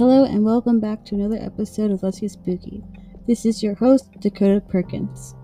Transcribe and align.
Hello 0.00 0.24
and 0.24 0.42
welcome 0.42 0.80
back 0.80 1.04
to 1.04 1.14
another 1.14 1.36
episode 1.36 1.90
of 1.90 2.02
Let's 2.02 2.20
Get 2.20 2.30
Spooky. 2.30 2.82
This 3.26 3.44
is 3.44 3.62
your 3.62 3.74
host, 3.74 4.10
Dakota 4.18 4.62
Perkins. 4.66 5.34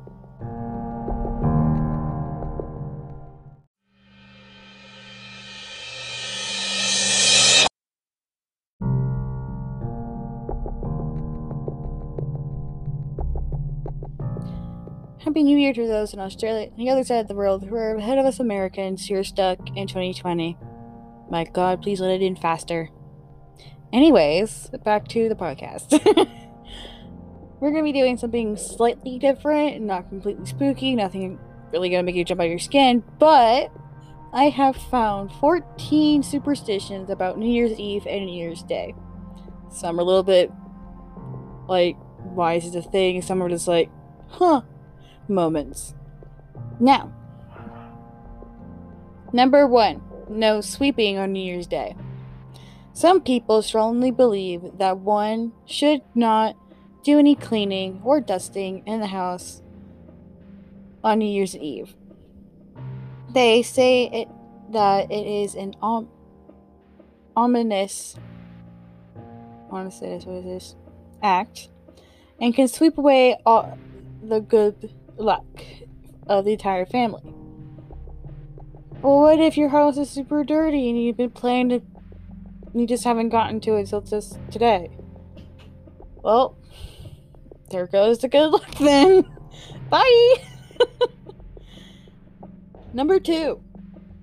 Happy 15.19 15.43
New 15.43 15.59
Year 15.59 15.75
to 15.75 15.87
those 15.87 16.15
in 16.15 16.19
Australia 16.19 16.71
and 16.71 16.79
the 16.79 16.89
other 16.89 17.05
side 17.05 17.21
of 17.21 17.29
the 17.29 17.35
world 17.35 17.63
who 17.63 17.75
are 17.75 17.97
ahead 17.97 18.17
of 18.17 18.25
us 18.25 18.41
Americans 18.41 19.07
who 19.07 19.17
are 19.17 19.23
stuck 19.23 19.59
in 19.77 19.87
2020. 19.87 20.57
My 21.31 21.45
god, 21.45 21.83
please 21.83 22.01
let 22.01 22.11
it 22.11 22.23
in 22.23 22.37
faster. 22.37 22.89
Anyways, 23.93 24.71
back 24.85 25.09
to 25.09 25.29
the 25.29 25.35
podcast. 25.35 25.93
We're 27.61 27.71
going 27.71 27.85
to 27.85 27.93
be 27.93 27.99
doing 27.99 28.19
something 28.19 28.57
slightly 28.57 29.19
different, 29.19 29.81
not 29.81 30.09
completely 30.09 30.45
spooky, 30.47 30.95
nothing 30.95 31.39
really 31.73 31.89
going 31.89 32.01
to 32.01 32.07
make 32.07 32.15
you 32.15 32.25
jump 32.25 32.41
out 32.41 32.45
of 32.45 32.51
your 32.51 32.59
skin, 32.59 33.03
but 33.19 33.71
I 34.33 34.51
have 34.51 34.77
found 34.77 35.33
14 35.33 36.23
superstitions 36.23 37.11
about 37.11 37.39
New 37.39 37.51
Year's 37.51 37.79
Eve 37.79 38.07
and 38.07 38.27
New 38.27 38.35
Year's 38.35 38.63
Day. 38.63 38.95
Some 39.71 39.99
are 39.99 40.03
a 40.03 40.05
little 40.05 40.23
bit 40.23 40.53
like, 41.69 41.97
why 42.19 42.55
is 42.55 42.71
this 42.71 42.85
a 42.85 42.89
thing? 42.89 43.23
Some 43.23 43.43
are 43.43 43.49
just 43.49 43.69
like, 43.69 43.91
huh, 44.29 44.63
moments. 45.29 45.95
Now, 46.79 47.13
number 49.33 49.67
one, 49.67 50.03
no 50.29 50.61
sweeping 50.61 51.19
on 51.19 51.33
New 51.33 51.43
Year's 51.43 51.67
Day. 51.67 51.97
Some 52.97 53.21
people 53.21 53.61
strongly 53.61 54.11
believe 54.11 54.79
that 54.79 54.97
one 54.97 55.53
should 55.67 56.01
not 56.15 56.57
do 57.05 57.19
any 57.19 57.35
cleaning 57.35 58.01
or 58.03 58.23
dusting 58.23 58.83
in 58.87 59.01
the 59.01 59.09
house 59.09 59.61
on 61.05 61.19
New 61.19 61.27
Year's 61.27 61.55
Eve. 61.55 61.95
They 63.29 63.63
say 63.63 64.05
it 64.05 64.29
that 64.73 65.13
it 65.13 65.27
is 65.27 65.55
an 65.55 65.75
om- 65.83 66.09
ominous 67.37 68.17
I 69.15 69.73
want 69.75 69.93
to 69.93 69.99
say 69.99 70.09
this 70.09 70.25
what 70.25 70.47
is 70.47 70.75
act 71.23 71.69
and 72.41 72.55
can 72.55 72.67
sweep 72.67 72.97
away 72.97 73.37
all 73.45 73.77
the 74.23 74.41
good 74.41 74.95
luck 75.19 75.45
of 76.27 76.47
the 76.47 76.53
entire 76.53 76.87
family. 76.87 77.35
Well, 79.03 79.21
what 79.21 79.39
if 79.39 79.59
your 79.59 79.69
house 79.69 79.99
is 79.99 80.09
super 80.09 80.45
dirty 80.45 80.89
and 80.89 80.99
you've 80.99 81.19
been 81.19 81.29
planning 81.29 81.81
to 81.81 81.96
you 82.81 82.87
just 82.87 83.05
haven't 83.05 83.31
gotten 83.31 83.61
to 83.61 83.77
it 83.77 83.81
until 83.81 84.01
just 84.03 84.39
today. 84.51 84.91
Well, 86.17 86.59
there 87.71 87.87
goes 87.87 88.19
the 88.19 88.29
good 88.29 88.49
luck 88.49 88.75
then. 88.79 89.25
Bye! 89.91 90.35
Number 92.93 93.21
two, 93.21 93.63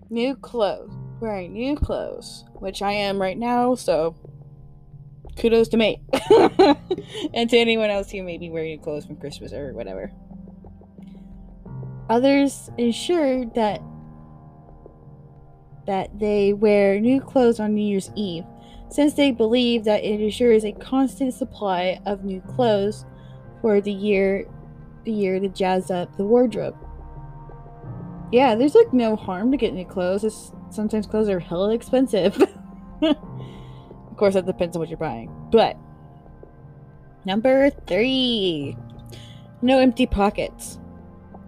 new 0.10 0.36
clothes. 0.36 0.92
Wearing 1.20 1.54
new 1.54 1.78
clothes, 1.78 2.44
which 2.56 2.82
I 2.82 2.92
am 2.92 3.22
right 3.22 3.38
now, 3.38 3.76
so 3.76 4.16
kudos 5.38 5.70
to 5.70 5.78
me. 5.78 6.02
and 7.34 7.50
to 7.50 7.58
anyone 7.58 7.90
else 7.90 8.12
who 8.12 8.24
may 8.24 8.38
be 8.38 8.50
wearing 8.50 8.72
new 8.72 8.80
clothes 8.80 9.06
from 9.06 9.16
Christmas 9.16 9.54
or 9.54 9.74
whatever. 9.74 10.12
Others 12.10 12.70
ensure 12.78 13.46
that 13.56 13.82
that 15.86 16.20
they 16.20 16.54
wear 16.54 17.00
new 17.00 17.20
clothes 17.20 17.60
on 17.60 17.74
New 17.74 17.86
Year's 17.86 18.12
Eve, 18.16 18.46
since 18.90 19.14
they 19.14 19.32
believe 19.32 19.84
that 19.84 20.04
it 20.04 20.22
ensures 20.22 20.64
a 20.64 20.72
constant 20.74 21.34
supply 21.34 22.00
of 22.06 22.24
new 22.24 22.42
clothes 22.42 23.06
for 23.62 23.82
the 23.82 23.92
year 23.92 24.46
the 25.04 25.12
year 25.12 25.40
to 25.40 25.50
jazz 25.50 25.92
up 25.92 26.16
the 26.16 26.24
wardrobe. 26.24 26.76
Yeah, 28.32 28.56
there's 28.56 28.76
like 28.76 28.94
no 28.94 29.16
harm 29.16 29.52
to 29.52 29.58
get 29.58 29.74
new 29.74 29.86
clothes. 29.86 30.24
It's, 30.24 30.52
sometimes 30.70 31.06
clothes 31.06 31.30
are 31.30 31.40
hella 31.40 31.74
expensive. 31.74 32.42
of 33.02 34.18
course, 34.18 34.34
that 34.34 34.46
depends 34.46 34.76
on 34.76 34.80
what 34.80 34.90
you're 34.90 34.98
buying. 34.98 35.32
But 35.52 35.78
number 37.26 37.70
three, 37.70 38.78
no 39.62 39.80
empty 39.80 40.06
pockets. 40.06 40.80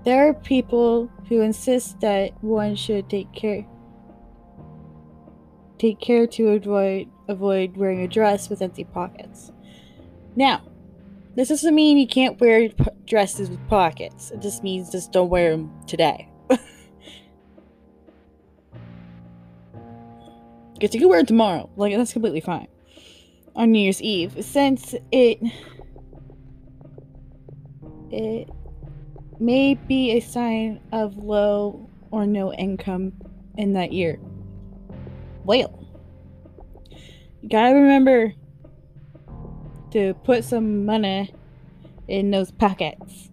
There 0.04 0.28
are 0.28 0.34
people 0.34 1.10
who 1.28 1.42
insist 1.42 2.00
that 2.02 2.32
one 2.44 2.76
should 2.76 3.10
take 3.10 3.32
care 3.34 3.66
Take 5.78 6.00
care 6.00 6.26
to 6.28 6.50
avoid 6.50 7.10
avoid 7.28 7.76
wearing 7.76 8.02
a 8.02 8.08
dress 8.08 8.50
with 8.50 8.62
empty 8.62 8.84
pockets. 8.84 9.52
Now, 10.36 10.62
this 11.36 11.50
doesn't 11.50 11.76
mean 11.76 11.98
you 11.98 12.08
can't 12.08 12.40
wear 12.40 12.70
dresses 13.06 13.50
with 13.50 13.68
pockets. 13.68 14.32
It 14.32 14.42
just 14.42 14.64
means 14.64 14.90
just 14.92 15.12
don't 15.12 15.30
wear 15.30 15.52
them 15.52 15.72
today. 15.86 16.30
Because 20.74 20.94
you 20.94 21.00
can 21.00 21.08
wear 21.08 21.22
it 21.22 21.28
tomorrow. 21.30 21.70
Like 21.78 21.96
that's 21.96 22.12
completely 22.12 22.42
fine. 22.42 22.68
On 23.56 23.72
New 23.72 23.80
Year's 23.80 24.02
Eve, 24.02 24.36
since 24.44 24.94
it 25.10 25.40
it 28.12 28.50
may 29.40 29.76
be 29.76 30.12
a 30.12 30.20
sign 30.20 30.82
of 30.92 31.18
low 31.18 31.90
or 32.12 32.26
no 32.26 32.54
income 32.54 33.14
in 33.58 33.72
that 33.72 33.94
year 33.94 34.20
whale. 35.46 35.88
You 37.42 37.50
gotta 37.50 37.76
remember 37.76 38.34
to 39.92 40.14
put 40.24 40.44
some 40.44 40.86
money 40.86 41.34
in 42.08 42.32
those 42.32 42.52
pockets. 42.52 43.30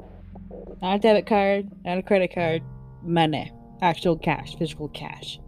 Not 0.81 0.97
a 0.97 0.99
debit 0.99 1.27
card, 1.27 1.71
not 1.85 1.99
a 1.99 2.03
credit 2.03 2.35
card, 2.35 2.63
money. 3.03 3.53
Actual 3.81 4.17
cash, 4.17 4.57
physical 4.57 4.89
cash. 4.89 5.41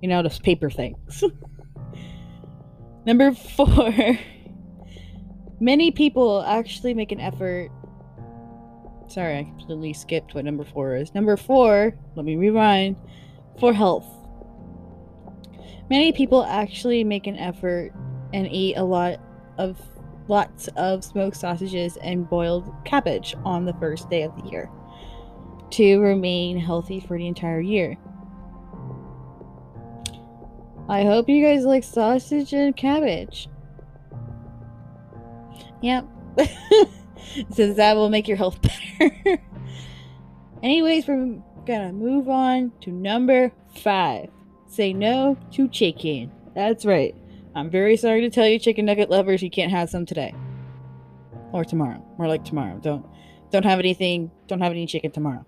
You 0.00 0.08
know, 0.08 0.22
those 0.22 0.38
paper 0.38 0.70
things. 0.70 1.24
Number 3.06 3.32
four. 3.32 3.92
Many 5.60 5.90
people 5.90 6.42
actually 6.42 6.94
make 6.94 7.12
an 7.12 7.20
effort. 7.20 7.70
Sorry, 9.08 9.38
I 9.38 9.42
completely 9.44 9.92
skipped 9.92 10.34
what 10.34 10.44
number 10.44 10.64
four 10.64 10.96
is. 10.96 11.14
Number 11.14 11.36
four, 11.36 11.96
let 12.16 12.24
me 12.24 12.36
rewind. 12.36 12.96
For 13.60 13.72
health. 13.72 14.06
Many 15.90 16.12
people 16.12 16.44
actually 16.44 17.04
make 17.04 17.26
an 17.26 17.36
effort 17.36 17.92
and 18.32 18.50
eat 18.50 18.76
a 18.76 18.84
lot 18.84 19.20
of 19.58 19.80
lots 20.28 20.68
of 20.76 21.04
smoked 21.04 21.36
sausages 21.36 21.96
and 21.98 22.28
boiled 22.28 22.72
cabbage 22.84 23.34
on 23.44 23.64
the 23.64 23.74
first 23.74 24.08
day 24.08 24.22
of 24.22 24.34
the 24.36 24.48
year 24.50 24.70
to 25.70 25.98
remain 25.98 26.58
healthy 26.58 27.00
for 27.00 27.18
the 27.18 27.26
entire 27.26 27.60
year. 27.60 27.96
I 30.88 31.02
hope 31.02 31.28
you 31.28 31.44
guys 31.44 31.64
like 31.64 31.82
sausage 31.82 32.52
and 32.52 32.76
cabbage. 32.76 33.48
Yep. 35.82 36.06
Since 37.50 37.76
that 37.76 37.96
will 37.96 38.10
make 38.10 38.28
your 38.28 38.36
health 38.36 38.60
better. 38.98 39.42
Anyways, 40.62 41.08
we're 41.08 41.42
gonna 41.66 41.92
move 41.92 42.28
on 42.28 42.72
to 42.82 42.90
number 42.90 43.52
five. 43.74 44.30
Say 44.74 44.92
no 44.92 45.38
to 45.52 45.68
chicken. 45.68 46.32
That's 46.52 46.84
right. 46.84 47.14
I'm 47.54 47.70
very 47.70 47.96
sorry 47.96 48.22
to 48.22 48.30
tell 48.30 48.48
you, 48.48 48.58
chicken 48.58 48.86
nugget 48.86 49.08
lovers, 49.08 49.40
you 49.40 49.48
can't 49.48 49.70
have 49.70 49.88
some 49.88 50.04
today. 50.04 50.34
Or 51.52 51.64
tomorrow. 51.64 52.04
More 52.18 52.26
like 52.26 52.44
tomorrow. 52.44 52.80
Don't 52.82 53.06
don't 53.52 53.64
have 53.64 53.78
anything, 53.78 54.32
don't 54.48 54.60
have 54.60 54.72
any 54.72 54.84
chicken 54.84 55.12
tomorrow. 55.12 55.46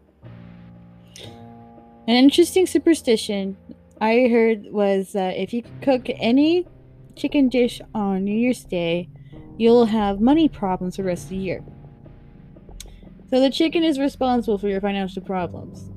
An 2.07 2.15
interesting 2.15 2.67
superstition 2.67 3.57
I 4.01 4.29
heard 4.29 4.67
was 4.71 5.13
that 5.15 5.37
if 5.37 5.53
you 5.53 5.65
cook 5.83 6.07
any 6.09 6.65
chicken 7.17 7.49
dish 7.49 7.81
on 7.97 8.23
New 8.23 8.39
Year's 8.39 8.63
Day, 8.63 9.09
you'll 9.59 9.87
have 9.87 10.21
money 10.21 10.49
problems 10.49 10.95
for 10.95 11.03
the 11.03 11.09
rest 11.09 11.25
of 11.25 11.31
the 11.31 11.37
year. 11.39 11.65
So 13.29 13.41
the 13.41 13.51
chicken 13.51 13.83
is 13.83 13.99
responsible 13.99 14.59
for 14.59 14.69
your 14.69 14.81
financial 14.81 15.23
problems. 15.23 15.91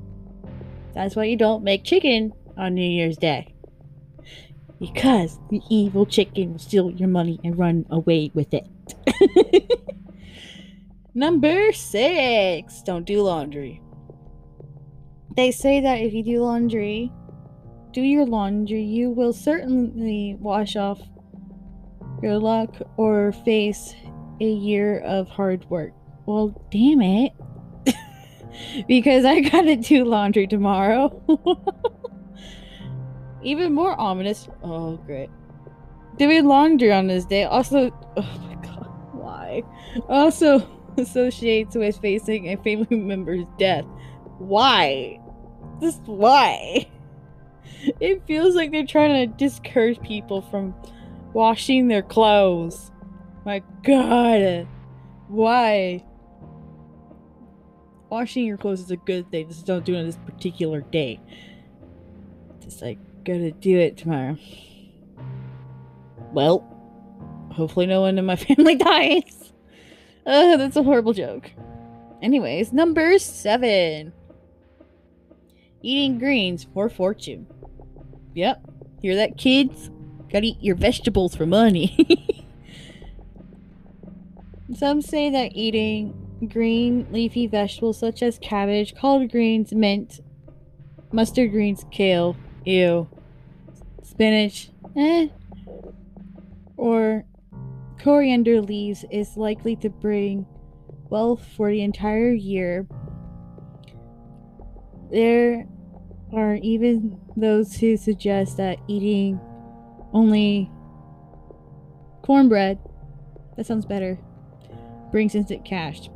That's 0.94 1.14
why 1.14 1.26
you 1.26 1.36
don't 1.36 1.62
make 1.62 1.84
chicken 1.84 2.32
on 2.60 2.74
New 2.74 2.88
Year's 2.88 3.16
Day. 3.16 3.54
Because 4.78 5.38
the 5.50 5.60
evil 5.68 6.06
chicken 6.06 6.52
will 6.52 6.58
steal 6.58 6.90
your 6.90 7.08
money 7.08 7.40
and 7.42 7.58
run 7.58 7.86
away 7.90 8.30
with 8.34 8.54
it. 8.54 8.66
Number 11.14 11.72
six, 11.72 12.82
don't 12.82 13.04
do 13.04 13.22
laundry. 13.22 13.82
They 15.36 15.50
say 15.50 15.80
that 15.80 16.00
if 16.00 16.12
you 16.12 16.22
do 16.22 16.42
laundry, 16.42 17.12
do 17.92 18.00
your 18.00 18.24
laundry, 18.24 18.82
you 18.82 19.10
will 19.10 19.32
certainly 19.32 20.36
wash 20.38 20.76
off 20.76 21.00
your 22.22 22.38
luck 22.38 22.76
or 22.96 23.32
face 23.44 23.94
a 24.40 24.48
year 24.48 25.00
of 25.00 25.28
hard 25.28 25.68
work. 25.68 25.92
Well, 26.26 26.66
damn 26.70 27.02
it. 27.02 27.32
because 28.88 29.24
I 29.24 29.40
gotta 29.40 29.76
do 29.76 30.04
laundry 30.04 30.46
tomorrow. 30.46 31.22
Even 33.42 33.72
more 33.74 33.98
ominous. 33.98 34.48
Oh, 34.62 34.96
great. 35.06 35.30
doing 36.18 36.46
laundry 36.46 36.92
on 36.92 37.06
this 37.06 37.24
day 37.24 37.44
also. 37.44 37.90
Oh 38.16 38.40
my 38.46 38.54
god, 38.62 38.88
why? 39.12 39.62
Also 40.08 40.66
associates 40.98 41.74
with 41.74 41.98
facing 41.98 42.48
a 42.48 42.56
family 42.56 42.96
member's 42.96 43.44
death. 43.58 43.84
Why? 44.38 45.20
Just 45.80 46.02
why? 46.02 46.86
It 47.98 48.26
feels 48.26 48.54
like 48.54 48.72
they're 48.72 48.84
trying 48.84 49.26
to 49.26 49.34
discourage 49.38 50.02
people 50.02 50.42
from 50.42 50.74
washing 51.32 51.88
their 51.88 52.02
clothes. 52.02 52.90
My 53.46 53.62
god. 53.82 54.68
Why? 55.28 56.04
Washing 58.10 58.44
your 58.44 58.58
clothes 58.58 58.80
is 58.80 58.90
a 58.90 58.96
good 58.98 59.30
thing. 59.30 59.48
Just 59.48 59.64
don't 59.64 59.84
do 59.84 59.94
it 59.94 60.00
on 60.00 60.04
this 60.06 60.18
particular 60.26 60.82
day. 60.82 61.20
Just 62.60 62.82
like, 62.82 62.98
gotta 63.24 63.52
do 63.52 63.78
it 63.78 63.96
tomorrow. 63.96 64.36
Well, 66.32 66.66
hopefully 67.52 67.86
no 67.86 68.00
one 68.02 68.18
in 68.18 68.26
my 68.26 68.36
family 68.36 68.76
dies. 68.76 69.52
Uh, 70.26 70.56
that's 70.56 70.76
a 70.76 70.82
horrible 70.82 71.12
joke. 71.12 71.50
Anyways, 72.22 72.72
number 72.72 73.18
seven. 73.18 74.12
Eating 75.82 76.18
greens 76.18 76.66
for 76.74 76.88
fortune. 76.88 77.46
Yep. 78.34 78.62
Hear 79.00 79.16
that, 79.16 79.38
kids? 79.38 79.90
Gotta 80.30 80.46
eat 80.46 80.62
your 80.62 80.76
vegetables 80.76 81.34
for 81.34 81.46
money. 81.46 82.46
Some 84.76 85.02
say 85.02 85.30
that 85.30 85.56
eating 85.56 86.14
green 86.48 87.06
leafy 87.10 87.46
vegetables 87.46 87.98
such 87.98 88.22
as 88.22 88.38
cabbage, 88.38 88.94
collard 88.94 89.32
greens, 89.32 89.72
mint, 89.72 90.20
mustard 91.12 91.50
greens, 91.50 91.84
kale, 91.90 92.36
ew, 92.64 93.08
spinach, 94.02 94.70
eh, 94.96 95.28
or 96.76 97.24
coriander 98.02 98.60
leaves 98.60 99.04
is 99.10 99.36
likely 99.36 99.76
to 99.76 99.90
bring 99.90 100.46
wealth 101.08 101.44
for 101.56 101.70
the 101.70 101.82
entire 101.82 102.32
year. 102.32 102.86
There 105.10 105.66
are 106.32 106.54
even 106.56 107.20
those 107.36 107.74
who 107.76 107.96
suggest 107.96 108.56
that 108.56 108.78
eating 108.86 109.40
only 110.12 110.70
cornbread, 112.22 112.78
that 113.56 113.66
sounds 113.66 113.84
better, 113.84 114.18
brings 115.10 115.34
instant 115.34 115.64
cash. 115.64 116.08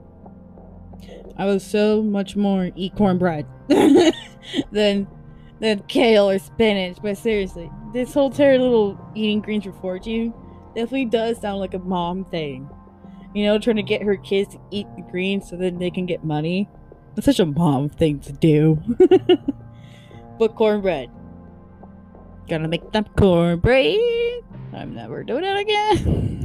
I 1.36 1.46
would 1.46 1.62
so 1.62 2.02
much 2.02 2.36
more 2.36 2.70
eat 2.76 2.94
cornbread 2.94 3.46
than 4.70 5.08
than 5.60 5.82
kale 5.88 6.30
or 6.30 6.38
spinach. 6.38 6.98
But 7.02 7.16
seriously, 7.16 7.70
this 7.92 8.14
whole 8.14 8.30
entire 8.30 8.58
little 8.58 8.98
eating 9.14 9.40
greens 9.40 9.64
for 9.64 9.72
fortune 9.72 10.34
definitely 10.74 11.06
does 11.06 11.40
sound 11.40 11.60
like 11.60 11.74
a 11.74 11.78
mom 11.78 12.24
thing. 12.26 12.68
You 13.34 13.44
know, 13.46 13.58
trying 13.58 13.76
to 13.76 13.82
get 13.82 14.02
her 14.02 14.16
kids 14.16 14.54
to 14.54 14.60
eat 14.70 14.86
the 14.96 15.02
greens 15.02 15.48
so 15.48 15.56
then 15.56 15.78
they 15.78 15.90
can 15.90 16.06
get 16.06 16.24
money. 16.24 16.68
That's 17.14 17.26
such 17.26 17.40
a 17.40 17.46
mom 17.46 17.88
thing 17.88 18.20
to 18.20 18.32
do. 18.32 18.80
but 20.38 20.54
cornbread. 20.54 21.10
Gonna 22.48 22.68
make 22.68 22.92
them 22.92 23.04
cornbread. 23.16 24.42
I'm 24.72 24.94
never 24.94 25.24
doing 25.24 25.44
it 25.44 25.58
again. 25.58 26.44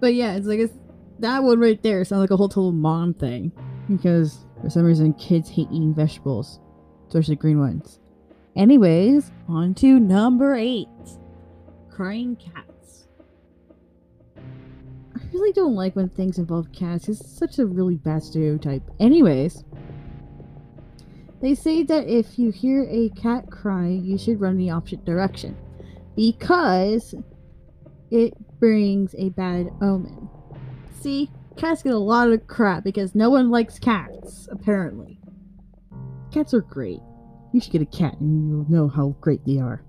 but 0.00 0.14
yeah, 0.14 0.34
it's 0.34 0.46
like 0.46 0.60
it's 0.60 0.74
that 1.18 1.42
one 1.42 1.58
right 1.58 1.82
there 1.82 2.04
sounds 2.04 2.20
like 2.20 2.30
a 2.30 2.36
whole 2.36 2.48
total 2.48 2.72
mom 2.72 3.14
thing. 3.14 3.52
Because 3.90 4.46
for 4.62 4.70
some 4.70 4.84
reason 4.84 5.12
kids 5.14 5.50
hate 5.50 5.68
eating 5.70 5.94
vegetables. 5.94 6.60
Especially 7.08 7.36
green 7.36 7.58
ones. 7.58 7.98
Anyways, 8.56 9.32
on 9.48 9.74
to 9.74 9.98
number 9.98 10.54
eight. 10.54 10.88
Crying 11.90 12.36
cats. 12.36 13.08
I 14.36 15.20
really 15.32 15.52
don't 15.52 15.74
like 15.74 15.96
when 15.96 16.08
things 16.08 16.38
involve 16.38 16.72
cats. 16.72 17.08
It's 17.08 17.28
such 17.28 17.58
a 17.58 17.66
really 17.66 17.96
bad 17.96 18.22
stereotype. 18.22 18.82
Anyways, 19.00 19.64
they 21.40 21.54
say 21.54 21.82
that 21.84 22.06
if 22.06 22.38
you 22.38 22.50
hear 22.50 22.86
a 22.90 23.08
cat 23.10 23.50
crying, 23.50 24.04
you 24.04 24.18
should 24.18 24.40
run 24.40 24.56
the 24.56 24.70
opposite 24.70 25.04
direction 25.04 25.56
because 26.14 27.14
it 28.10 28.34
brings 28.58 29.14
a 29.16 29.30
bad 29.30 29.70
omen. 29.80 30.28
See, 31.00 31.30
cats 31.60 31.82
get 31.82 31.92
a 31.92 31.98
lot 31.98 32.30
of 32.30 32.46
crap 32.46 32.82
because 32.82 33.14
no 33.14 33.28
one 33.28 33.50
likes 33.50 33.78
cats, 33.78 34.48
apparently. 34.50 35.20
Cats 36.32 36.54
are 36.54 36.62
great. 36.62 37.00
You 37.52 37.60
should 37.60 37.72
get 37.72 37.82
a 37.82 37.86
cat 37.86 38.18
and 38.18 38.48
you'll 38.48 38.70
know 38.70 38.88
how 38.88 39.14
great 39.20 39.44
they 39.44 39.58
are. 39.58 39.84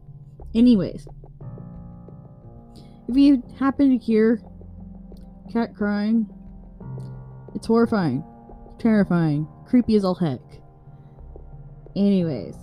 Anyways, 0.54 1.08
if 3.08 3.16
you 3.16 3.42
happen 3.58 3.98
to 3.98 4.04
hear 4.04 4.42
cat 5.54 5.74
crying, 5.74 6.30
it's 7.56 7.68
horrifying, 7.68 8.24
terrifying, 8.78 9.48
creepy 9.66 9.96
as 9.96 10.04
all 10.04 10.16
heck. 10.16 10.42
Anyways, 11.96 12.58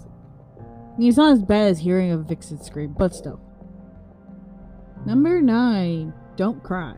I 0.59 0.99
mean, 0.99 1.09
it's 1.09 1.17
not 1.17 1.33
as 1.33 1.43
bad 1.43 1.71
as 1.71 1.79
hearing 1.79 2.13
a 2.13 2.19
vixen 2.19 2.63
scream, 2.63 2.95
but 2.99 3.15
still. 3.15 3.41
Number 5.07 5.41
nine, 5.41 6.13
don't 6.37 6.63
cry. 6.63 6.95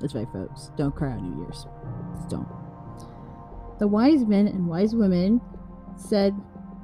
That's 0.00 0.14
right, 0.14 0.28
folks. 0.32 0.70
Don't 0.76 0.94
cry 0.94 1.12
on 1.12 1.30
New 1.30 1.42
Year's. 1.42 1.66
Just 2.14 2.28
don't. 2.28 2.48
The 3.78 3.86
wise 3.86 4.24
men 4.24 4.46
and 4.48 4.66
wise 4.66 4.94
women 4.94 5.40
said 5.96 6.34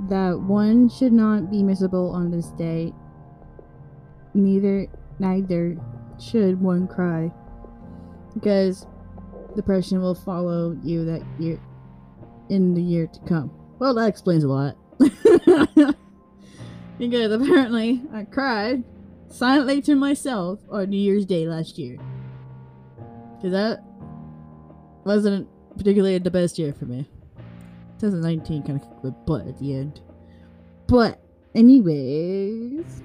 that 0.08 0.38
one 0.40 0.88
should 0.88 1.12
not 1.12 1.50
be 1.50 1.62
miserable 1.62 2.10
on 2.10 2.30
this 2.30 2.50
day. 2.52 2.92
Neither, 4.34 4.86
neither 5.18 5.76
should 6.18 6.60
one 6.60 6.86
cry, 6.88 7.30
because 8.34 8.86
depression 9.54 10.00
will 10.00 10.14
follow 10.14 10.78
you 10.82 11.04
that 11.04 11.22
year 11.38 11.60
in 12.48 12.74
the 12.74 12.82
year 12.82 13.06
to 13.06 13.20
come. 13.20 13.50
Well, 13.78 13.94
that 13.94 14.08
explains 14.08 14.44
a 14.44 14.48
lot. 14.48 14.76
because 16.98 17.32
apparently 17.32 18.02
I 18.12 18.24
cried 18.24 18.84
silently 19.28 19.80
to 19.82 19.94
myself 19.96 20.60
on 20.70 20.90
New 20.90 20.98
Year's 20.98 21.26
Day 21.26 21.48
last 21.48 21.78
year. 21.78 21.98
Because 23.42 23.52
that 23.54 23.82
wasn't 25.02 25.48
particularly 25.76 26.16
the 26.18 26.30
best 26.30 26.60
year 26.60 26.72
for 26.72 26.84
me. 26.84 27.08
2019 27.98 28.62
kind 28.62 28.80
of 28.80 28.88
kicked 28.88 29.02
my 29.02 29.10
butt 29.10 29.48
at 29.48 29.58
the 29.58 29.74
end. 29.74 30.00
But, 30.86 31.20
anyways. 31.52 33.02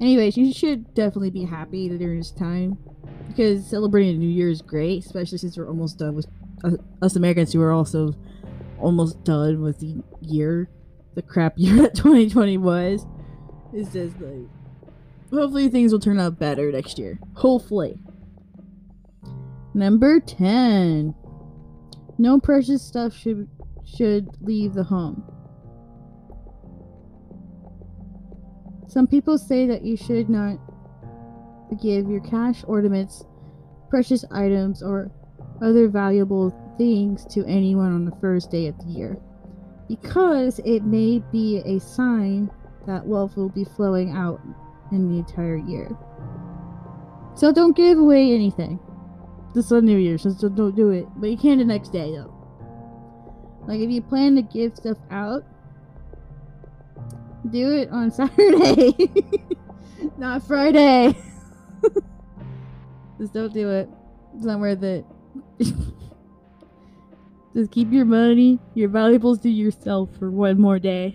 Anyways, 0.00 0.38
you 0.38 0.50
should 0.50 0.94
definitely 0.94 1.28
be 1.28 1.44
happy 1.44 1.90
during 1.90 2.18
this 2.18 2.30
time. 2.30 2.78
Because 3.28 3.66
celebrating 3.66 4.16
a 4.16 4.18
New 4.18 4.30
Year 4.30 4.48
is 4.48 4.62
great, 4.62 5.04
especially 5.04 5.36
since 5.36 5.58
we're 5.58 5.68
almost 5.68 5.98
done 5.98 6.14
with 6.14 6.26
uh, 6.64 6.70
us 7.02 7.16
Americans 7.16 7.52
who 7.52 7.60
are 7.60 7.72
also 7.72 8.14
almost 8.80 9.22
done 9.24 9.60
with 9.60 9.78
the 9.80 10.02
year, 10.22 10.70
the 11.14 11.22
crap 11.22 11.52
year 11.56 11.82
that 11.82 11.94
2020 11.94 12.56
was. 12.56 13.04
It's 13.74 13.92
just 13.92 14.18
like, 14.22 14.48
hopefully 15.30 15.68
things 15.68 15.92
will 15.92 16.00
turn 16.00 16.18
out 16.18 16.38
better 16.38 16.72
next 16.72 16.98
year. 16.98 17.18
Hopefully. 17.34 17.98
Number 19.74 20.20
10. 20.20 21.14
No 22.18 22.38
precious 22.38 22.82
stuff 22.82 23.14
should 23.14 23.48
should 23.84 24.28
leave 24.40 24.74
the 24.74 24.84
home. 24.84 25.24
Some 28.86 29.06
people 29.06 29.38
say 29.38 29.66
that 29.66 29.82
you 29.82 29.96
should 29.96 30.28
not 30.28 30.58
give 31.82 32.08
your 32.08 32.20
cash 32.20 32.62
ornaments, 32.66 33.24
precious 33.88 34.24
items, 34.30 34.82
or 34.82 35.10
other 35.62 35.88
valuable 35.88 36.50
things 36.76 37.24
to 37.26 37.44
anyone 37.46 37.92
on 37.92 38.04
the 38.04 38.16
first 38.20 38.50
day 38.50 38.66
of 38.66 38.78
the 38.78 38.90
year 38.90 39.16
because 39.88 40.58
it 40.64 40.84
may 40.84 41.22
be 41.32 41.62
a 41.64 41.78
sign 41.78 42.50
that 42.86 43.06
wealth 43.06 43.36
will 43.36 43.48
be 43.48 43.64
flowing 43.64 44.10
out 44.10 44.40
in 44.90 45.10
the 45.10 45.18
entire 45.18 45.56
year. 45.56 45.88
So 47.34 47.52
don't 47.52 47.76
give 47.76 47.98
away 47.98 48.32
anything. 48.32 48.78
This 49.54 49.70
on 49.70 49.84
New 49.84 49.98
Year's, 49.98 50.22
so 50.22 50.48
don't 50.48 50.74
do 50.74 50.90
it. 50.90 51.06
But 51.16 51.30
you 51.30 51.36
can 51.36 51.58
the 51.58 51.64
next 51.64 51.90
day 51.90 52.10
though. 52.12 52.32
Like 53.66 53.80
if 53.80 53.90
you 53.90 54.00
plan 54.00 54.34
to 54.36 54.42
give 54.42 54.74
stuff 54.76 54.96
out, 55.10 55.44
do 57.50 57.72
it 57.72 57.90
on 57.90 58.10
Saturday, 58.12 59.10
not 60.16 60.42
Friday. 60.42 61.14
Just 63.18 63.34
don't 63.34 63.52
do 63.52 63.70
it. 63.70 63.88
It's 64.34 64.44
not 64.44 64.58
worth 64.58 64.82
it. 64.82 65.04
Just 67.54 67.70
keep 67.70 67.92
your 67.92 68.06
money, 68.06 68.58
your 68.74 68.88
valuables 68.88 69.40
to 69.40 69.50
yourself 69.50 70.08
for 70.18 70.30
one 70.30 70.58
more 70.58 70.78
day. 70.78 71.14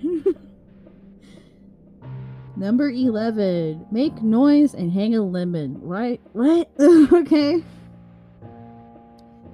Number 2.55 2.89
11. 2.89 3.87
Make 3.91 4.21
noise 4.21 4.73
and 4.73 4.91
hang 4.91 5.15
a 5.15 5.21
lemon. 5.21 5.79
Right? 5.81 6.21
What? 6.33 6.69
okay. 6.79 7.63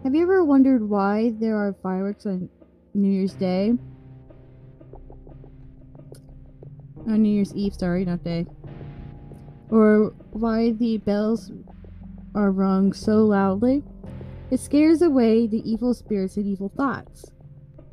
Have 0.03 0.13
you 0.13 0.24
ever 0.24 0.43
wondered 0.43 0.89
why 0.89 1.31
there 1.39 1.55
are 1.55 1.74
fireworks 1.81 2.25
on 2.25 2.50
New 2.93 3.10
Year's 3.10 3.36
Day? 3.36 3.72
On 7.07 7.22
New 7.22 7.29
Year's 7.29 7.55
Eve, 7.55 7.74
sorry, 7.74 8.03
not 8.03 8.22
day. 8.22 8.45
Or 9.69 10.13
why 10.31 10.72
the 10.72 10.98
bells 10.98 11.53
are 12.36 12.51
rung 12.51 12.91
so 12.91 13.24
loudly. 13.24 13.81
It 14.51 14.60
scares 14.60 15.01
away 15.01 15.48
the 15.48 15.67
evil 15.69 15.93
spirits 15.93 16.36
and 16.36 16.48
evil 16.48 16.67
thoughts. 16.75 17.31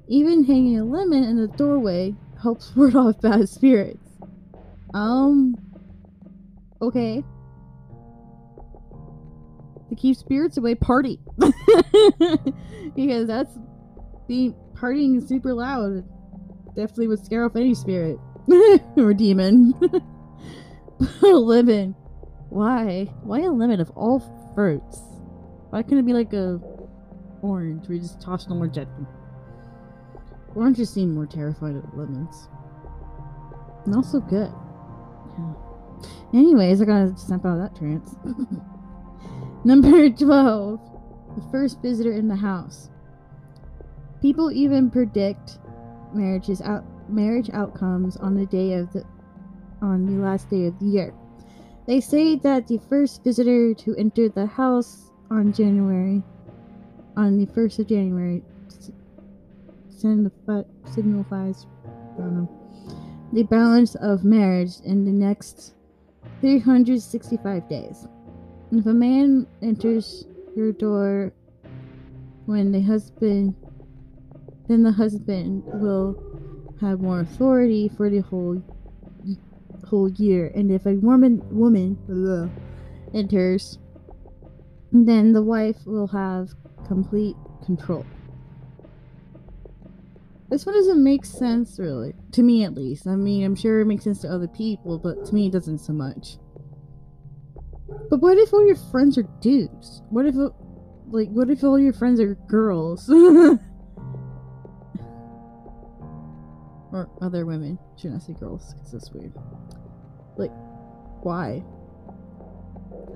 Even 0.08 0.42
hanging 0.42 0.80
a 0.80 0.84
lemon 0.84 1.22
in 1.22 1.36
the 1.36 1.46
doorway 1.46 2.16
helps 2.42 2.74
ward 2.76 2.96
off 2.96 3.20
bad 3.20 3.48
spirits. 3.48 4.18
Um. 4.92 5.54
Okay. 6.82 7.22
To 9.90 9.96
keep 9.96 10.16
spirits 10.16 10.56
away, 10.56 10.74
party. 10.76 11.18
because 12.94 13.26
that's 13.26 13.58
being 14.28 14.54
partying 14.74 15.26
super 15.26 15.52
loud. 15.52 16.04
Definitely 16.76 17.08
would 17.08 17.24
scare 17.24 17.44
off 17.44 17.56
any 17.56 17.74
spirit 17.74 18.18
or 18.96 19.12
demon. 19.12 19.74
a 21.22 21.26
lemon. 21.26 21.94
Why? 22.48 23.12
Why 23.22 23.40
a 23.40 23.50
lemon 23.50 23.80
of 23.80 23.90
all 23.96 24.20
fruits? 24.54 25.00
Why 25.70 25.82
couldn't 25.82 25.98
it 25.98 26.06
be 26.06 26.12
like 26.12 26.32
a 26.32 26.60
orange 27.42 27.88
you 27.88 27.98
just 27.98 28.20
toss 28.20 28.48
no 28.48 28.54
more 28.54 28.68
jet? 28.68 28.88
Oranges 30.54 30.90
seem 30.90 31.14
more 31.14 31.26
terrified 31.26 31.76
of 31.76 31.84
lemons. 31.94 32.48
And 33.86 33.94
also 33.94 34.20
good. 34.20 34.52
Yeah. 35.38 35.54
Anyways, 36.32 36.82
I 36.82 36.84
gotta 36.84 37.16
snap 37.16 37.44
out 37.44 37.58
of 37.58 37.62
that 37.62 37.76
trance. 37.76 38.14
Number 39.64 40.08
12. 40.10 40.80
The 41.36 41.50
first 41.50 41.80
visitor 41.80 42.12
in 42.12 42.28
the 42.28 42.36
house. 42.36 42.90
People 44.20 44.50
even 44.50 44.90
predict 44.90 45.58
marriages 46.12 46.60
out 46.60 46.84
marriage 47.08 47.50
outcomes 47.52 48.16
on 48.16 48.34
the 48.34 48.46
day 48.46 48.74
of 48.74 48.92
the 48.92 49.04
on 49.80 50.06
the 50.06 50.22
last 50.22 50.50
day 50.50 50.66
of 50.66 50.78
the 50.78 50.86
year. 50.86 51.14
They 51.86 52.00
say 52.00 52.36
that 52.36 52.68
the 52.68 52.78
first 52.88 53.24
visitor 53.24 53.74
to 53.74 53.96
enter 53.96 54.28
the 54.28 54.46
house 54.46 55.10
on 55.30 55.52
January 55.52 56.22
on 57.16 57.38
the 57.38 57.46
1st 57.46 57.80
of 57.80 57.86
January 57.88 58.42
signifies 59.90 61.66
the 63.32 63.42
balance 63.44 63.94
of 63.96 64.24
marriage 64.24 64.80
in 64.84 65.04
the 65.04 65.12
next 65.12 65.74
365 66.40 67.68
days. 67.68 68.06
If 68.72 68.86
a 68.86 68.94
man 68.94 69.46
enters 69.62 70.24
your 70.54 70.72
door 70.72 71.32
when 72.46 72.72
the 72.72 72.80
husband 72.80 73.54
then 74.68 74.84
the 74.84 74.92
husband 74.92 75.64
will 75.66 76.22
have 76.80 77.00
more 77.00 77.20
authority 77.20 77.90
for 77.96 78.08
the 78.08 78.20
whole 78.20 78.62
whole 79.84 80.08
year. 80.12 80.52
And 80.54 80.70
if 80.70 80.86
a 80.86 80.94
woman 80.94 81.42
woman 81.50 81.98
blah, 82.06 82.48
enters, 83.12 83.78
then 84.92 85.32
the 85.32 85.42
wife 85.42 85.84
will 85.86 86.06
have 86.06 86.50
complete 86.86 87.36
control. 87.64 88.06
This 90.48 90.66
one 90.66 90.74
doesn't 90.76 91.02
make 91.02 91.24
sense, 91.24 91.78
really. 91.78 92.14
To 92.32 92.42
me, 92.42 92.64
at 92.64 92.74
least. 92.74 93.06
I 93.06 93.16
mean, 93.16 93.44
I'm 93.44 93.54
sure 93.54 93.80
it 93.80 93.86
makes 93.86 94.04
sense 94.04 94.20
to 94.20 94.28
other 94.28 94.48
people, 94.48 94.98
but 94.98 95.24
to 95.26 95.34
me, 95.34 95.46
it 95.46 95.52
doesn't 95.52 95.78
so 95.78 95.92
much. 95.92 96.38
But 98.08 98.20
what 98.20 98.38
if 98.38 98.52
all 98.52 98.66
your 98.66 98.76
friends 98.76 99.18
are 99.18 99.28
dudes? 99.40 100.02
What 100.10 100.26
if, 100.26 100.34
like, 101.08 101.28
what 101.28 101.50
if 101.50 101.62
all 101.64 101.78
your 101.78 101.92
friends 101.92 102.20
are 102.20 102.34
girls? 102.48 103.08
or 106.92 107.08
other 107.20 107.46
women. 107.46 107.78
Should 107.96 108.12
not 108.12 108.22
say 108.22 108.32
girls, 108.34 108.74
because 108.74 108.92
that's 108.92 109.10
weird. 109.12 109.32
Like, 110.36 110.50
why? 111.22 111.62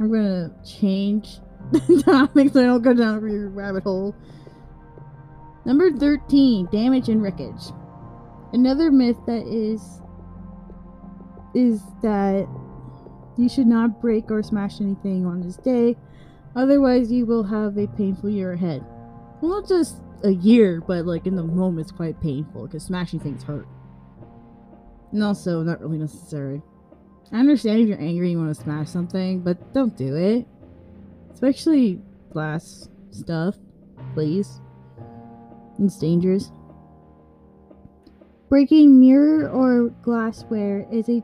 I'm 0.00 0.12
gonna 0.12 0.50
change 0.64 1.38
the 1.72 2.02
topic 2.04 2.52
so 2.52 2.60
I 2.62 2.66
don't 2.66 2.82
go 2.82 2.94
down 2.94 3.28
your 3.28 3.48
rabbit 3.48 3.84
hole. 3.84 4.14
Number 5.64 5.90
13, 5.90 6.68
damage 6.70 7.08
and 7.08 7.22
wreckage. 7.22 7.72
Another 8.52 8.90
myth 8.90 9.16
that 9.26 9.46
is 9.46 10.00
is 11.54 11.80
that 12.02 12.48
you 13.36 13.48
should 13.48 13.66
not 13.66 14.00
break 14.00 14.30
or 14.30 14.42
smash 14.42 14.80
anything 14.80 15.26
on 15.26 15.40
this 15.40 15.56
day, 15.56 15.96
otherwise 16.54 17.10
you 17.10 17.26
will 17.26 17.44
have 17.44 17.76
a 17.76 17.86
painful 17.88 18.30
year 18.30 18.52
ahead. 18.52 18.84
Well, 19.40 19.60
not 19.60 19.68
just 19.68 20.00
a 20.22 20.30
year, 20.30 20.80
but 20.80 21.04
like 21.04 21.26
in 21.26 21.36
the 21.36 21.42
moment, 21.42 21.86
it's 21.86 21.96
quite 21.96 22.20
painful 22.20 22.66
because 22.66 22.84
smashing 22.84 23.20
things 23.20 23.42
hurt. 23.42 23.66
And 25.12 25.22
also, 25.22 25.62
not 25.62 25.80
really 25.80 25.98
necessary. 25.98 26.62
I 27.32 27.38
understand 27.38 27.80
if 27.80 27.88
you're 27.88 28.00
angry 28.00 28.26
and 28.26 28.32
you 28.32 28.38
want 28.38 28.56
to 28.56 28.62
smash 28.62 28.88
something, 28.88 29.40
but 29.40 29.72
don't 29.72 29.96
do 29.96 30.16
it. 30.16 30.46
Especially 31.32 32.00
glass 32.30 32.88
stuff, 33.10 33.56
please. 34.14 34.60
It's 35.78 35.98
dangerous. 35.98 36.50
Breaking 38.48 39.00
mirror 39.00 39.48
or 39.48 39.88
glassware 40.02 40.86
is 40.92 41.08
a 41.08 41.22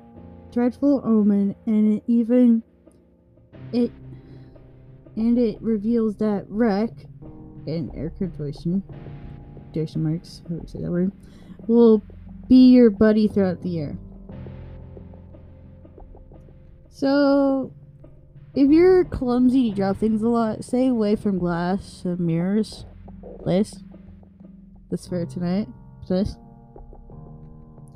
dreadful 0.53 1.03
omen, 1.05 1.55
and 1.67 1.95
it 1.95 2.03
even 2.07 2.63
it 3.73 3.93
and 5.17 5.39
it 5.39 5.61
reveals 5.61 6.17
that 6.17 6.45
wreck 6.49 6.91
in 7.67 7.91
air 7.95 8.11
quotation 8.11 8.83
quotation 9.55 10.03
marks, 10.03 10.43
how 10.49 10.57
do 10.57 10.67
say 10.67 10.81
that 10.81 10.91
word, 10.91 11.13
will 11.67 12.03
be 12.49 12.71
your 12.71 12.91
buddy 12.91 13.29
throughout 13.29 13.63
the 13.63 13.69
year. 13.69 13.99
So, 16.89 17.73
if 18.55 18.71
you're 18.71 19.05
clumsy, 19.05 19.61
you 19.61 19.75
drop 19.75 19.97
things 19.97 20.23
a 20.23 20.29
lot, 20.29 20.65
stay 20.65 20.89
away 20.89 21.17
from 21.17 21.39
glass 21.39 22.03
and 22.05 22.19
mirrors. 22.19 22.85
Please. 23.39 23.85
this 24.91 25.07
fair 25.07 25.25
tonight. 25.25 25.69
Please. 26.05 26.37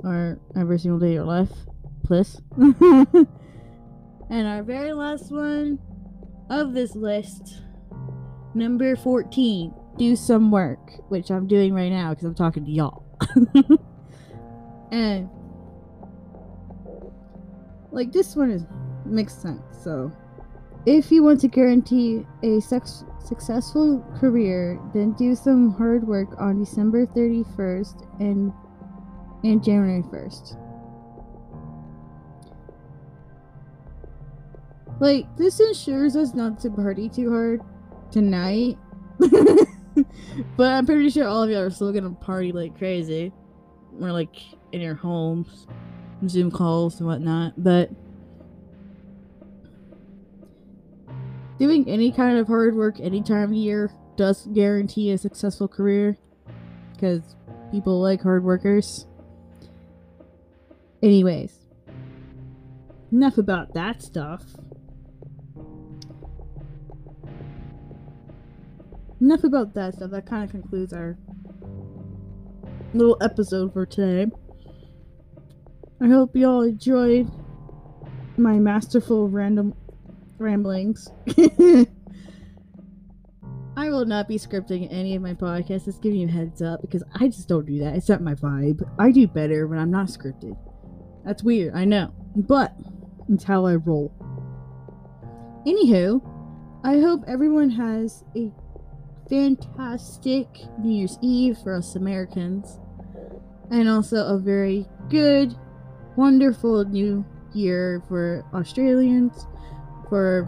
Or 0.03 0.39
every 0.55 0.79
single 0.79 0.99
day 0.99 1.07
of 1.07 1.13
your 1.13 1.23
life. 1.25 1.51
And 4.29 4.47
our 4.47 4.63
very 4.63 4.93
last 4.93 5.31
one 5.31 5.79
of 6.49 6.73
this 6.73 6.95
list, 6.95 7.61
number 8.55 8.95
14, 8.95 9.73
do 9.97 10.15
some 10.15 10.51
work, 10.51 10.79
which 11.09 11.29
I'm 11.29 11.47
doing 11.47 11.73
right 11.73 11.91
now 11.91 12.09
because 12.09 12.25
I'm 12.25 12.35
talking 12.35 12.65
to 12.65 12.71
y'all. 12.71 13.05
and 14.91 15.29
like 17.91 18.11
this 18.11 18.35
one 18.35 18.49
is 18.51 18.65
makes 19.05 19.35
sense. 19.35 19.61
So, 19.83 20.11
if 20.87 21.11
you 21.11 21.23
want 21.23 21.39
to 21.41 21.47
guarantee 21.47 22.25
a 22.43 22.59
sex, 22.61 23.03
successful 23.23 24.03
career, 24.19 24.79
then 24.93 25.13
do 25.13 25.35
some 25.35 25.71
hard 25.71 26.05
work 26.05 26.29
on 26.39 26.59
December 26.59 27.05
31st 27.05 28.19
and 28.19 28.51
and 29.43 29.63
January 29.63 30.01
1st. 30.01 30.64
Like, 35.05 35.37
this 35.37 35.59
ensures 35.59 36.15
us 36.15 36.33
not 36.33 36.59
to 36.61 36.71
party 36.71 37.09
too 37.09 37.29
hard 37.29 37.61
tonight. 38.09 38.79
but 39.19 40.71
I'm 40.71 40.87
pretty 40.87 41.11
sure 41.11 41.27
all 41.27 41.43
of 41.43 41.49
y'all 41.51 41.59
are 41.59 41.69
still 41.69 41.93
gonna 41.93 42.09
party 42.09 42.51
like 42.51 42.75
crazy. 42.75 43.31
We're 43.91 44.11
like 44.11 44.35
in 44.71 44.81
your 44.81 44.95
homes, 44.95 45.67
Zoom 46.27 46.49
calls 46.49 46.99
and 46.99 47.07
whatnot. 47.07 47.53
But 47.55 47.91
doing 51.59 51.87
any 51.87 52.11
kind 52.11 52.39
of 52.39 52.47
hard 52.47 52.75
work 52.75 52.99
any 52.99 53.21
time 53.21 53.51
of 53.51 53.53
year 53.53 53.91
does 54.15 54.47
guarantee 54.53 55.11
a 55.11 55.19
successful 55.19 55.67
career 55.67 56.17
because 56.93 57.35
people 57.71 58.01
like 58.01 58.23
hard 58.23 58.43
workers. 58.43 59.05
Anyways, 61.03 61.59
enough 63.11 63.37
about 63.37 63.75
that 63.75 64.01
stuff. 64.01 64.41
Enough 69.21 69.43
about 69.43 69.73
that 69.75 69.95
stuff. 69.95 70.11
That 70.11 70.25
kind 70.25 70.43
of 70.43 70.51
concludes 70.51 70.93
our 70.93 71.17
little 72.93 73.17
episode 73.21 73.73
for 73.73 73.85
today. 73.85 74.31
I 76.01 76.07
hope 76.07 76.35
y'all 76.35 76.61
enjoyed 76.61 77.31
my 78.37 78.59
masterful 78.59 79.29
random 79.29 79.73
ramblings. 80.37 81.09
I 83.77 83.89
will 83.89 84.05
not 84.05 84.27
be 84.27 84.37
scripting 84.37 84.87
any 84.91 85.15
of 85.15 85.21
my 85.21 85.33
podcasts. 85.33 85.85
Just 85.85 86.01
giving 86.01 86.19
you 86.19 86.27
heads 86.27 86.61
up 86.61 86.81
because 86.81 87.03
I 87.13 87.27
just 87.27 87.47
don't 87.47 87.65
do 87.65 87.79
that. 87.79 87.95
It's 87.95 88.09
not 88.09 88.21
my 88.21 88.35
vibe. 88.35 88.81
I 88.99 89.11
do 89.11 89.27
better 89.27 89.67
when 89.67 89.79
I'm 89.79 89.91
not 89.91 90.07
scripted. 90.07 90.57
That's 91.25 91.43
weird, 91.43 91.73
I 91.73 91.85
know. 91.85 92.13
But 92.35 92.73
it's 93.29 93.43
how 93.43 93.65
I 93.65 93.75
roll. 93.75 94.13
Anywho, 95.65 96.21
I 96.83 96.99
hope 96.99 97.23
everyone 97.27 97.69
has 97.71 98.23
a 98.35 98.51
fantastic 99.29 100.47
New 100.79 100.91
Year's 100.91 101.17
Eve 101.21 101.57
for 101.57 101.75
us 101.75 101.95
Americans. 101.95 102.79
And 103.71 103.89
also 103.89 104.17
a 104.27 104.37
very 104.37 104.85
good 105.09 105.55
wonderful 106.15 106.85
new 106.85 107.25
year 107.53 108.03
for 108.07 108.45
Australians, 108.53 109.47
for 110.09 110.47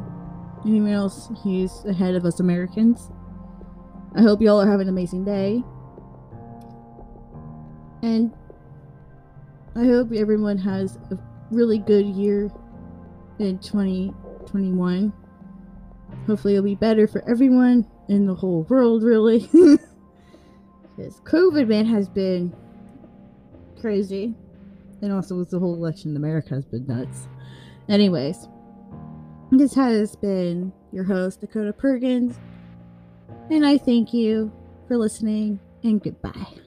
anyone 0.65 0.91
else 0.91 1.29
who's 1.43 1.83
ahead 1.85 2.15
of 2.15 2.25
us 2.25 2.39
Americans. 2.39 3.09
I 4.15 4.21
hope 4.21 4.41
y'all 4.41 4.61
are 4.61 4.69
having 4.69 4.87
an 4.87 4.93
amazing 4.93 5.25
day. 5.25 5.63
And 8.03 8.33
I 9.75 9.85
hope 9.85 10.11
everyone 10.13 10.57
has 10.59 10.97
a 11.11 11.17
really 11.51 11.79
good 11.79 12.05
year 12.05 12.51
in 13.39 13.57
2021. 13.59 15.13
Hopefully, 16.25 16.55
it'll 16.55 16.63
be 16.63 16.75
better 16.75 17.07
for 17.07 17.27
everyone 17.29 17.85
in 18.09 18.25
the 18.25 18.35
whole 18.35 18.63
world, 18.63 19.03
really. 19.03 19.49
Because 20.97 21.19
COVID, 21.21 21.67
man, 21.67 21.85
has 21.85 22.09
been 22.09 22.55
crazy. 23.79 24.33
And 25.01 25.13
also, 25.13 25.37
with 25.37 25.51
the 25.51 25.59
whole 25.59 25.75
election 25.75 26.11
in 26.11 26.17
America 26.17 26.55
has 26.55 26.65
been 26.65 26.87
nuts. 26.87 27.27
Anyways, 27.87 28.47
this 29.51 29.75
has 29.75 30.15
been 30.15 30.73
your 30.91 31.03
host, 31.03 31.41
Dakota 31.41 31.71
Perkins. 31.71 32.39
And 33.51 33.63
I 33.63 33.77
thank 33.77 34.11
you 34.11 34.51
for 34.87 34.97
listening 34.97 35.59
and 35.83 36.01
goodbye. 36.01 36.66